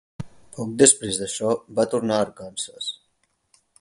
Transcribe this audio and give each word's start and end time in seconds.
Poc 0.55 0.71
després 0.81 1.19
d'això, 1.23 1.51
va 1.81 1.87
tornar 1.93 2.17
a 2.17 2.25
Arkansas. 2.29 2.89